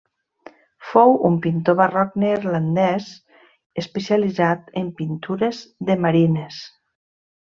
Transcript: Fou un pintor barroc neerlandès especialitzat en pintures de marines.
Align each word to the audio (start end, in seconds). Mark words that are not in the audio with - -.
Fou 0.91 1.11
un 1.27 1.35
pintor 1.45 1.75
barroc 1.81 2.15
neerlandès 2.23 3.11
especialitzat 3.83 4.73
en 4.83 4.89
pintures 5.01 5.61
de 5.91 6.01
marines. 6.07 6.61